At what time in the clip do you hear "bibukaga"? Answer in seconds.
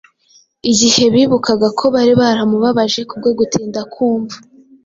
1.13-1.65